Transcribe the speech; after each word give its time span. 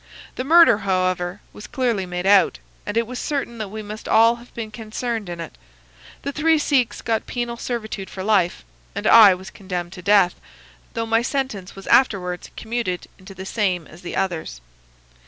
The 0.33 0.43
murder, 0.43 0.79
however, 0.79 1.41
was 1.53 1.67
clearly 1.67 2.07
made 2.07 2.25
out, 2.25 2.57
and 2.87 2.97
it 2.97 3.05
was 3.05 3.19
certain 3.19 3.59
that 3.59 3.69
we 3.69 3.83
must 3.83 4.07
all 4.07 4.37
have 4.37 4.51
been 4.55 4.71
concerned 4.71 5.29
in 5.29 5.39
it. 5.39 5.55
The 6.23 6.31
three 6.31 6.57
Sikhs 6.57 7.03
got 7.03 7.27
penal 7.27 7.55
servitude 7.55 8.09
for 8.09 8.23
life, 8.23 8.63
and 8.95 9.05
I 9.05 9.35
was 9.35 9.51
condemned 9.51 9.93
to 9.93 10.01
death, 10.01 10.33
though 10.95 11.05
my 11.05 11.21
sentence 11.21 11.75
was 11.75 11.85
afterwards 11.85 12.49
commuted 12.57 13.05
into 13.19 13.35
the 13.35 13.45
same 13.45 13.85
as 13.85 14.01
the 14.01 14.15
others. 14.15 14.59